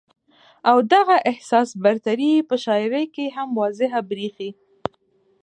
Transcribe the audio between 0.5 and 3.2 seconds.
او دغه احساس برتري ئې پۀ شاعرۍ